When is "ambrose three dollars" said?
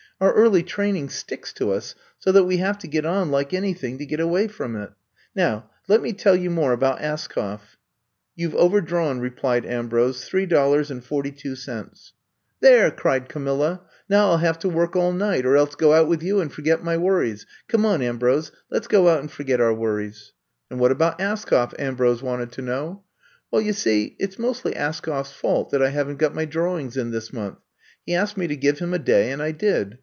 9.65-10.91